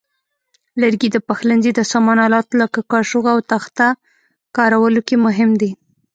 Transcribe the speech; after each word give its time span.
لرګي 0.81 1.09
د 1.11 1.17
پخلنځي 1.27 1.71
د 1.75 1.81
سامان 1.91 2.17
آلاتو 2.27 2.53
لکه 2.63 2.79
کاشوغو 2.91 3.29
او 3.33 3.39
تخته 3.51 3.87
کارولو 4.57 4.99
کې 5.07 5.15
مهم 5.25 5.51
دي. 5.61 5.71